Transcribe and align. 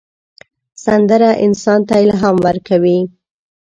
سندره 0.85 1.29
انسان 1.45 1.79
ته 1.87 1.95
الهام 2.05 2.35
ورکوي 2.45 2.99